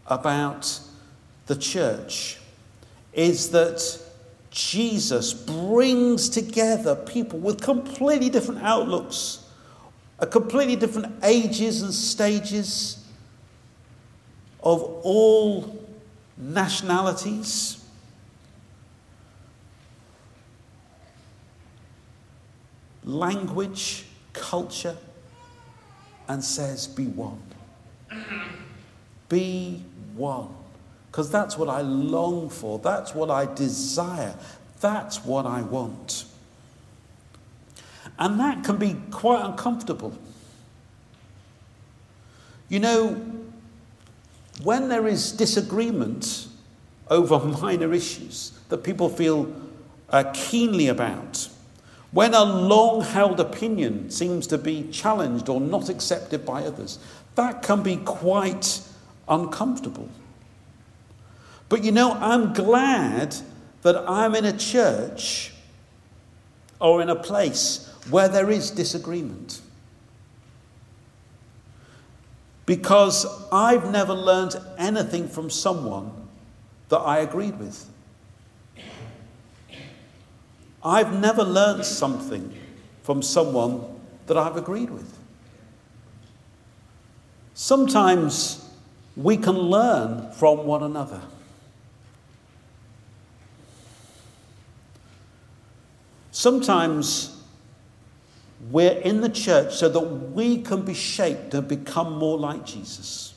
about 0.08 0.80
the 1.46 1.56
church 1.56 2.40
is 3.14 3.52
that 3.52 4.05
Jesus 4.56 5.34
brings 5.34 6.30
together 6.30 6.96
people 6.96 7.39
with 7.39 7.62
completely 7.62 8.30
different 8.30 8.63
outlooks, 8.63 9.46
a 10.20 10.26
completely 10.26 10.78
different 10.78 11.13
ages 11.24 11.82
and 11.82 11.94
stages 11.94 13.06
of 14.63 14.82
all 15.04 15.86
nationalities. 16.38 17.86
language, 23.06 24.06
culture, 24.34 24.98
and 26.28 26.44
says, 26.44 26.88
Be 26.88 27.06
one. 27.06 27.41
Be 29.30 29.84
one. 30.15 30.50
Because 31.15 31.32
that's 31.32 31.58
what 31.58 31.69
I 31.69 31.80
long 31.80 32.49
for, 32.49 32.78
that's 32.78 33.15
what 33.15 33.32
I 33.32 33.45
desire, 33.45 34.36
that's 34.82 35.23
what 35.23 35.45
I 35.45 35.62
want. 35.62 36.25
And 38.19 38.38
that 38.38 38.65
can 38.65 38.75
be 38.75 38.97
quite 39.12 39.41
uncomfortable. 39.45 40.12
You 42.67 42.82
know, 42.82 43.13
when 44.62 44.89
there 44.89 45.08
is 45.08 45.32
disagreement 45.32 46.49
over 47.10 47.39
minor 47.39 47.93
issues 47.93 48.51
that 48.67 48.80
people 48.80 49.08
feel 49.08 49.56
uh, 50.10 50.25
keenly 50.34 50.89
about, 50.89 51.47
when 52.12 52.34
a 52.34 52.43
long 52.43 52.99
held 52.99 53.39
opinion 53.39 54.10
seems 54.10 54.47
to 54.47 54.58
be 54.58 54.89
challenged 54.91 55.47
or 55.47 55.62
not 55.62 55.88
accepted 55.88 56.45
by 56.45 56.63
others, 56.63 56.99
that 57.36 57.62
can 57.62 57.84
be 57.84 57.95
quite 57.95 58.82
uncomfortable. 59.30 60.10
But 61.69 61.84
you 61.84 61.91
know, 61.91 62.13
I'm 62.13 62.54
glad 62.54 63.36
that 63.82 63.97
I'm 64.08 64.36
in 64.36 64.45
a 64.45 64.56
church 64.56 65.54
or 66.80 67.01
in 67.01 67.10
a 67.10 67.15
place 67.15 67.91
where 68.10 68.28
there 68.28 68.49
is 68.49 68.71
disagreement. 68.71 69.62
Because 72.65 73.25
I've 73.51 73.91
never 73.91 74.13
learned 74.13 74.56
anything 74.78 75.28
from 75.28 75.49
someone 75.49 76.12
that 76.89 76.99
I 76.99 77.19
agreed 77.19 77.60
with. 77.60 77.88
I've 80.84 81.19
never 81.19 81.43
learned 81.43 81.86
something 81.86 82.56
from 83.01 83.23
someone 83.23 83.84
that 84.28 84.38
I've 84.38 84.56
agreed 84.56 84.91
with. 84.91 85.17
Sometimes 87.56 88.67
we 89.15 89.38
can 89.38 89.58
learn 89.58 90.32
from 90.34 90.65
one 90.65 90.84
another. 90.84 91.21
Sometimes 96.46 97.36
we're 98.70 99.00
in 99.00 99.22
the 99.22 99.30
church 99.30 99.74
so 99.74 99.90
that 99.90 100.00
we 100.00 100.62
can 100.62 100.84
be 100.84 100.94
shaped 100.94 101.56
and 101.56 101.68
become 101.68 102.20
more 102.20 102.38
like 102.38 102.64
Jesus. 102.64 103.34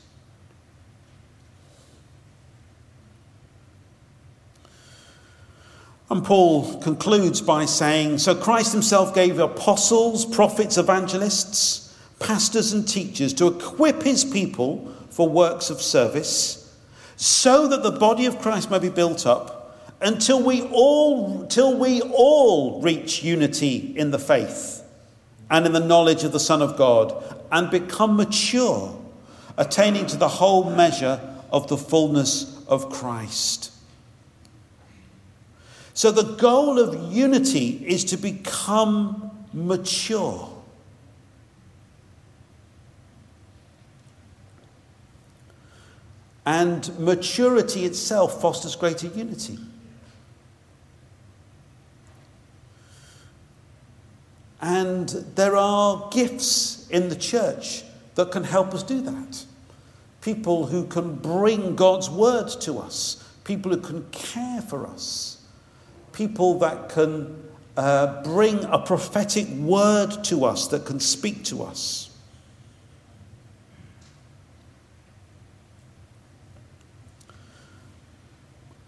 And 6.11 6.23
Paul 6.23 6.79
concludes 6.81 7.41
by 7.41 7.65
saying 7.65 8.19
So 8.19 8.35
Christ 8.35 8.73
himself 8.73 9.15
gave 9.15 9.39
apostles, 9.39 10.23
prophets, 10.27 10.77
evangelists, 10.77 11.97
pastors, 12.19 12.73
and 12.73 12.87
teachers 12.87 13.33
to 13.33 13.47
equip 13.47 14.03
his 14.03 14.23
people 14.23 14.93
for 15.09 15.27
works 15.27 15.71
of 15.71 15.81
service, 15.81 16.77
so 17.15 17.67
that 17.69 17.81
the 17.81 17.89
body 17.89 18.27
of 18.27 18.37
Christ 18.37 18.69
may 18.69 18.77
be 18.77 18.89
built 18.89 19.25
up 19.25 19.58
until 20.01 20.41
we 20.41 20.61
all, 20.63 21.45
till 21.47 21.77
we 21.77 22.01
all 22.01 22.81
reach 22.81 23.23
unity 23.23 23.93
in 23.97 24.11
the 24.11 24.19
faith 24.19 24.83
and 25.49 25.65
in 25.65 25.73
the 25.73 25.79
knowledge 25.79 26.23
of 26.23 26.31
the 26.31 26.39
Son 26.39 26.61
of 26.61 26.77
God, 26.77 27.23
and 27.51 27.69
become 27.71 28.15
mature, 28.15 28.97
attaining 29.57 30.05
to 30.05 30.17
the 30.17 30.27
whole 30.27 30.69
measure 30.69 31.19
of 31.51 31.67
the 31.67 31.77
fullness 31.77 32.63
of 32.67 32.89
Christ. 32.89 33.71
So, 35.93 36.11
the 36.11 36.35
goal 36.35 36.79
of 36.79 37.11
unity 37.11 37.83
is 37.85 38.05
to 38.05 38.17
become 38.17 39.31
mature. 39.51 40.49
And 46.45 46.97
maturity 46.97 47.85
itself 47.85 48.41
fosters 48.41 48.75
greater 48.75 49.07
unity. 49.07 49.59
And 54.61 55.07
there 55.35 55.55
are 55.55 56.09
gifts 56.11 56.87
in 56.89 57.09
the 57.09 57.15
church 57.15 57.83
that 58.15 58.31
can 58.31 58.43
help 58.43 58.73
us 58.73 58.83
do 58.83 59.01
that. 59.01 59.45
People 60.21 60.65
who 60.67 60.85
can 60.85 61.15
bring 61.15 61.75
God's 61.75 62.09
word 62.09 62.49
to 62.61 62.79
us, 62.79 63.23
people 63.45 63.71
who 63.71 63.79
can 63.79 64.05
care 64.11 64.61
for 64.61 64.85
us, 64.85 65.41
people 66.11 66.59
that 66.59 66.89
can 66.89 67.41
uh, 67.77 68.21
bring 68.23 68.65
a 68.65 68.79
prophetic 68.79 69.47
word 69.49 70.23
to 70.25 70.43
us 70.43 70.67
that 70.67 70.85
can 70.85 70.99
speak 70.99 71.45
to 71.45 71.63
us. 71.63 72.09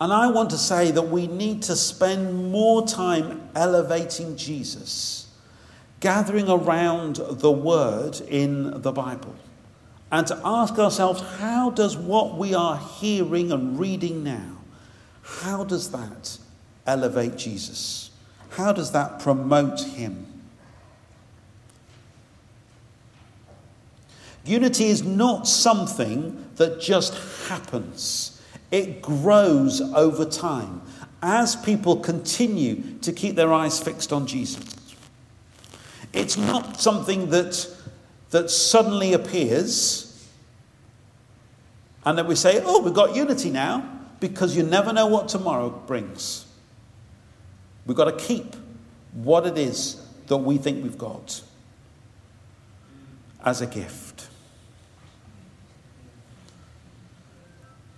And 0.01 0.11
I 0.11 0.29
want 0.31 0.49
to 0.49 0.57
say 0.57 0.91
that 0.91 1.03
we 1.03 1.27
need 1.27 1.61
to 1.63 1.75
spend 1.75 2.51
more 2.51 2.85
time 2.85 3.49
elevating 3.55 4.35
Jesus 4.35 5.30
gathering 6.01 6.49
around 6.49 7.15
the 7.15 7.51
word 7.51 8.19
in 8.27 8.81
the 8.81 8.91
Bible 8.91 9.35
and 10.11 10.27
to 10.27 10.39
ask 10.43 10.77
ourselves 10.77 11.21
how 11.39 11.69
does 11.69 11.95
what 11.95 12.37
we 12.37 12.53
are 12.53 12.77
hearing 12.77 13.51
and 13.51 13.79
reading 13.79 14.23
now 14.23 14.57
how 15.23 15.63
does 15.63 15.91
that 15.91 16.37
elevate 16.85 17.37
Jesus? 17.37 18.11
How 18.51 18.73
does 18.73 18.91
that 18.91 19.19
promote 19.19 19.79
him? 19.81 20.27
Unity 24.43 24.85
is 24.85 25.03
not 25.03 25.47
something 25.47 26.49
that 26.55 26.81
just 26.81 27.13
happens. 27.47 28.41
It 28.71 29.01
grows 29.01 29.81
over 29.81 30.25
time 30.25 30.81
as 31.21 31.55
people 31.55 31.97
continue 31.97 32.97
to 33.01 33.13
keep 33.13 33.35
their 33.35 33.53
eyes 33.53 33.79
fixed 33.79 34.11
on 34.11 34.25
Jesus 34.25 34.80
it's 36.13 36.37
not 36.37 36.79
something 36.79 37.29
that, 37.29 37.67
that 38.31 38.49
suddenly 38.49 39.13
appears 39.13 40.07
and 42.05 42.17
that 42.17 42.25
we 42.25 42.35
say, 42.35 42.61
oh, 42.65 42.81
we've 42.81 42.93
got 42.93 43.15
unity 43.15 43.51
now, 43.51 43.99
because 44.19 44.55
you 44.55 44.63
never 44.63 44.91
know 44.91 45.05
what 45.07 45.29
tomorrow 45.29 45.69
brings. 45.69 46.45
We've 47.85 47.97
got 47.97 48.05
to 48.05 48.25
keep 48.25 48.55
what 49.13 49.45
it 49.45 49.57
is 49.57 50.03
that 50.27 50.37
we 50.37 50.57
think 50.57 50.83
we've 50.83 50.97
got 50.97 51.41
as 53.43 53.61
a 53.61 53.67
gift. 53.67 54.29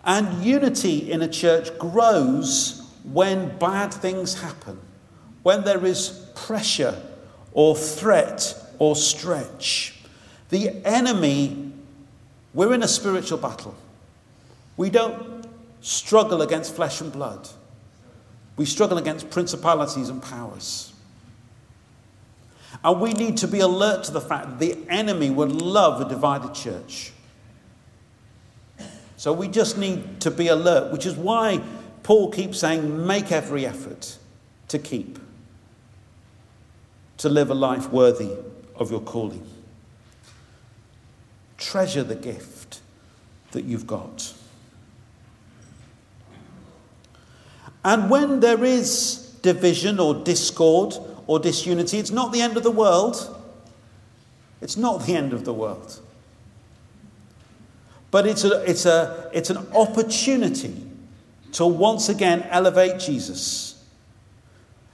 And 0.05 0.43
unity 0.43 1.11
in 1.11 1.21
a 1.21 1.27
church 1.29 1.77
grows 1.77 2.81
when 3.03 3.57
bad 3.57 3.93
things 3.93 4.41
happen, 4.41 4.79
when 5.43 5.63
there 5.63 5.85
is 5.85 6.29
pressure 6.35 7.01
or 7.53 7.75
threat 7.75 8.55
or 8.79 8.95
stretch. 8.95 9.95
The 10.49 10.85
enemy, 10.85 11.71
we're 12.53 12.73
in 12.73 12.83
a 12.83 12.87
spiritual 12.87 13.37
battle. 13.37 13.75
We 14.75 14.89
don't 14.89 15.47
struggle 15.81 16.41
against 16.41 16.75
flesh 16.75 17.01
and 17.01 17.11
blood, 17.11 17.47
we 18.55 18.65
struggle 18.65 18.97
against 18.97 19.29
principalities 19.29 20.09
and 20.09 20.21
powers. 20.21 20.89
And 22.83 22.99
we 22.99 23.13
need 23.13 23.37
to 23.37 23.47
be 23.47 23.59
alert 23.59 24.03
to 24.05 24.11
the 24.11 24.19
fact 24.19 24.49
that 24.49 24.59
the 24.59 24.77
enemy 24.89 25.29
would 25.29 25.51
love 25.51 26.01
a 26.01 26.09
divided 26.09 26.53
church. 26.53 27.11
So 29.15 29.31
we 29.31 29.47
just 29.47 29.77
need 29.77 30.19
to 30.21 30.31
be 30.31 30.47
alert, 30.47 30.91
which 30.91 31.05
is 31.05 31.15
why 31.15 31.61
Paul 32.01 32.31
keeps 32.31 32.59
saying, 32.59 33.05
make 33.05 33.31
every 33.31 33.65
effort 33.65 34.17
to 34.67 34.79
keep 34.79 35.17
to 37.23 37.29
live 37.29 37.49
a 37.49 37.53
life 37.53 37.89
worthy 37.89 38.29
of 38.75 38.91
your 38.91 38.99
calling. 38.99 39.49
Treasure 41.57 42.03
the 42.03 42.15
gift 42.15 42.81
that 43.51 43.63
you've 43.63 43.87
got. 43.87 44.33
And 47.85 48.09
when 48.09 48.41
there 48.41 48.65
is 48.65 49.37
division 49.41 50.01
or 50.01 50.15
discord 50.15 50.95
or 51.25 51.39
disunity, 51.39 51.97
it's 51.97 52.11
not 52.11 52.33
the 52.33 52.41
end 52.41 52.57
of 52.57 52.63
the 52.63 52.71
world. 52.71 53.41
It's 54.59 54.75
not 54.75 55.05
the 55.05 55.15
end 55.15 55.31
of 55.31 55.45
the 55.45 55.53
world. 55.53 56.01
But 58.11 58.27
it's, 58.27 58.43
a, 58.43 58.69
it's, 58.69 58.85
a, 58.85 59.29
it's 59.31 59.49
an 59.49 59.65
opportunity 59.73 60.75
to 61.53 61.65
once 61.65 62.09
again 62.09 62.45
elevate 62.49 62.99
Jesus 62.99 63.72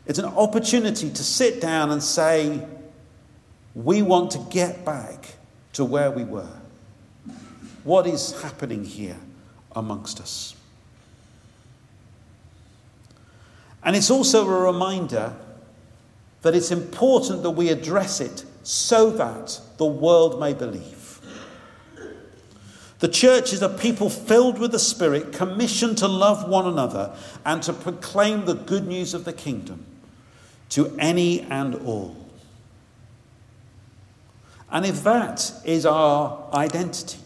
it's 0.10 0.17
an 0.17 0.26
opportunity 0.26 1.08
to 1.12 1.24
sit 1.24 1.62
down 1.62 1.91
and 1.91 2.02
say, 2.02 2.65
we 3.76 4.02
want 4.02 4.32
to 4.32 4.39
get 4.50 4.84
back 4.84 5.36
to 5.74 5.86
where 5.86 6.10
we 6.10 6.24
were. 6.24 6.50
What 7.84 8.08
is 8.08 8.41
happening 8.41 8.84
here 8.84 9.17
amongst 9.76 10.19
us? 10.19 10.56
And 13.84 13.95
it's 13.95 14.10
also 14.10 14.50
a 14.50 14.72
reminder 14.74 15.36
that 16.41 16.56
it's 16.56 16.72
important 16.72 17.43
that 17.43 17.52
we 17.52 17.69
address 17.69 18.19
it 18.19 18.45
so 18.63 19.12
that 19.12 19.62
the 19.78 19.86
world 19.86 20.39
may 20.39 20.56
believe. 20.56 21.19
The 22.98 23.10
church 23.10 23.54
is 23.54 23.62
a 23.62 23.69
people 23.69 24.10
filled 24.10 24.58
with 24.58 24.72
the 24.72 24.80
Spirit, 24.80 25.34
commissioned 25.34 26.00
to 26.00 26.08
love 26.08 26.50
one 26.50 26.65
another 26.65 27.15
and 27.45 27.62
to 27.62 27.74
proclaim 27.74 28.45
the 28.45 28.56
good 28.56 28.88
news 28.88 29.13
of 29.13 29.24
the 29.24 29.34
kingdom 29.34 29.86
to 30.69 30.95
any 30.99 31.41
and 31.41 31.75
all. 31.75 32.15
And 34.71 34.86
if 34.86 35.03
that 35.03 35.51
is 35.65 35.86
our 35.86 36.47
identity, 36.53 37.19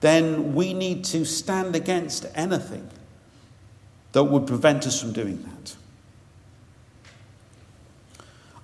then 0.00 0.54
we 0.54 0.74
need 0.74 1.04
to 1.06 1.24
stand 1.24 1.76
against 1.76 2.26
anything 2.34 2.88
that 4.12 4.24
would 4.24 4.46
prevent 4.46 4.86
us 4.86 5.00
from 5.00 5.12
doing 5.12 5.42
that. 5.42 5.76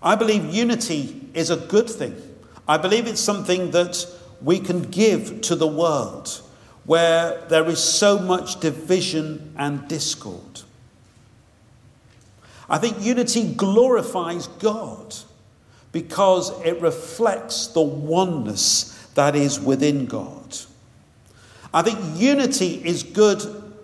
I 0.02 0.14
believe 0.14 0.54
unity 0.54 1.28
is 1.35 1.50
a 1.50 1.57
good 1.57 1.90
thing. 1.90 2.16
I 2.66 2.76
believe 2.76 3.07
it's 3.07 3.20
something 3.20 3.70
that 3.72 4.07
we 4.40 4.61
can 4.61 4.83
give 4.83 5.40
to 5.42 5.57
the 5.57 5.66
world 5.66 6.40
where 6.85 7.44
there 7.48 7.66
is 7.66 7.83
so 7.83 8.18
much 8.18 8.61
division 8.61 9.54
and 9.59 9.87
discord. 9.88 10.62
I 12.68 12.78
think 12.78 13.00
unity 13.00 13.54
glorifies 13.54 14.46
God 14.46 15.14
because 15.92 16.50
it 16.62 16.81
reflects 16.81 17.68
the 17.68 17.81
oneness 17.81 19.09
that 19.14 19.35
is 19.35 19.59
within 19.59 20.07
God. 20.07 20.57
I 21.72 21.83
think 21.83 21.98
unity 22.14 22.83
is 22.85 23.02
good 23.02 23.42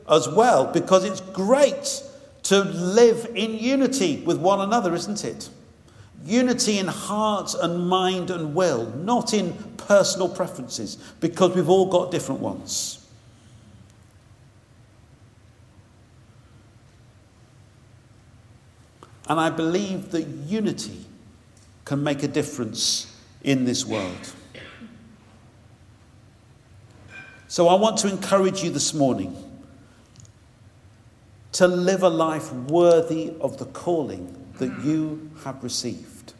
as 0.08 0.28
well 0.28 0.66
because 0.66 1.04
it's 1.04 1.20
great 1.20 2.02
to 2.44 2.62
live 2.62 3.26
in 3.34 3.54
unity 3.54 4.22
with 4.24 4.38
one 4.38 4.60
another, 4.60 4.94
isn't 4.94 5.24
it? 5.24 5.48
Unity 6.24 6.78
in 6.78 6.86
heart 6.86 7.54
and 7.60 7.88
mind 7.88 8.30
and 8.30 8.54
will, 8.54 8.90
not 8.96 9.34
in 9.34 9.52
personal 9.76 10.28
preferences, 10.28 10.96
because 11.20 11.54
we've 11.54 11.68
all 11.68 11.86
got 11.86 12.10
different 12.10 12.40
ones. 12.40 13.03
And 19.28 19.40
I 19.40 19.50
believe 19.50 20.10
that 20.10 20.22
unity 20.22 21.04
can 21.84 22.02
make 22.02 22.22
a 22.22 22.28
difference 22.28 23.14
in 23.42 23.64
this 23.64 23.84
world. 23.84 24.32
So 27.48 27.68
I 27.68 27.74
want 27.74 27.98
to 27.98 28.08
encourage 28.08 28.62
you 28.62 28.70
this 28.70 28.92
morning 28.92 29.36
to 31.52 31.68
live 31.68 32.02
a 32.02 32.08
life 32.08 32.52
worthy 32.52 33.32
of 33.40 33.58
the 33.58 33.66
calling 33.66 34.36
that 34.58 34.84
you 34.84 35.30
have 35.44 35.62
received 35.62 36.32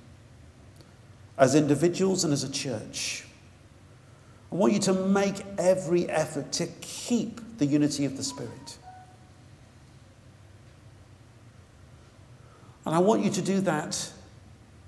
as 1.39 1.55
individuals 1.55 2.25
and 2.25 2.33
as 2.33 2.43
a 2.43 2.51
church. 2.51 3.25
I 4.51 4.57
want 4.57 4.73
you 4.73 4.79
to 4.81 4.93
make 4.93 5.45
every 5.59 6.09
effort 6.09 6.53
to 6.53 6.67
keep 6.81 7.59
the 7.59 7.67
unity 7.67 8.05
of 8.05 8.17
the 8.17 8.25
Spirit. 8.25 8.79
And 12.87 12.95
I 12.95 12.99
want 12.99 13.25
you 13.25 13.31
to 13.31 13.43
do 13.43 13.61
that 13.63 14.13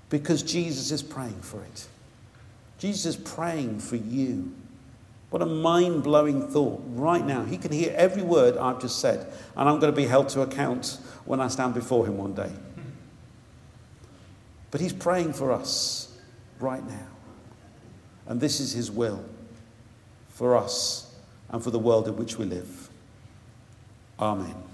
because 0.09 0.43
Jesus 0.43 0.91
is 0.91 1.01
praying 1.01 1.41
for 1.41 1.61
it. 1.63 1.87
Jesus 2.77 3.05
is 3.05 3.15
praying 3.15 3.79
for 3.79 3.95
you. 3.95 4.53
What 5.29 5.41
a 5.41 5.45
mind 5.45 6.03
blowing 6.03 6.47
thought 6.47 6.81
right 6.87 7.25
now. 7.25 7.43
He 7.43 7.57
can 7.57 7.71
hear 7.71 7.93
every 7.97 8.21
word 8.21 8.55
I've 8.57 8.79
just 8.79 8.99
said, 8.99 9.31
and 9.55 9.67
I'm 9.67 9.79
going 9.79 9.91
to 9.91 9.95
be 9.95 10.05
held 10.05 10.29
to 10.29 10.41
account 10.41 10.99
when 11.25 11.41
I 11.41 11.47
stand 11.47 11.73
before 11.73 12.05
him 12.05 12.17
one 12.17 12.33
day. 12.33 12.51
But 14.71 14.79
he's 14.79 14.93
praying 14.93 15.33
for 15.33 15.51
us 15.51 16.15
right 16.59 16.85
now. 16.87 17.07
And 18.27 18.39
this 18.39 18.59
is 18.59 18.73
his 18.73 18.91
will 18.91 19.23
for 20.29 20.55
us 20.55 21.15
and 21.49 21.63
for 21.63 21.71
the 21.71 21.79
world 21.79 22.07
in 22.07 22.15
which 22.15 22.37
we 22.37 22.45
live. 22.45 22.89
Amen. 24.19 24.66